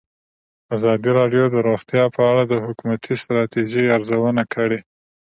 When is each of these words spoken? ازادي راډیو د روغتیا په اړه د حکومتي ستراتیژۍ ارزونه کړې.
ازادي 0.75 1.11
راډیو 1.19 1.45
د 1.51 1.55
روغتیا 1.67 2.03
په 2.15 2.21
اړه 2.31 2.43
د 2.47 2.53
حکومتي 2.65 3.13
ستراتیژۍ 3.21 3.85
ارزونه 3.95 4.43
کړې. 4.53 4.79